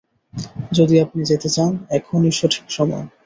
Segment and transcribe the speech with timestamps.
[0.71, 3.05] যদি আপনি যেতে চান, এখনই সঠিক সময়!